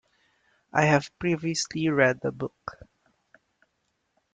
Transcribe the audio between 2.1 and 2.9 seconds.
the book.